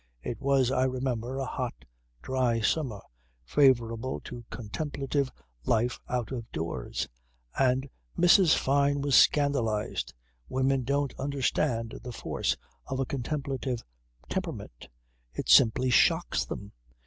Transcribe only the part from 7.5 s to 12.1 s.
And Mrs. Fyne was scandalized. Women don't understand